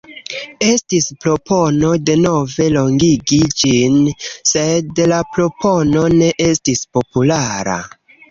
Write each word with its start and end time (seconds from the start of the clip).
Estis 0.67 1.07
propono 1.25 1.89
denove 2.09 2.65
longigi 2.77 3.39
ĝin, 3.63 3.99
sed 4.53 5.01
la 5.13 5.21
propono 5.37 6.07
ne 6.15 6.31
estis 6.47 6.83
populara. 6.99 7.77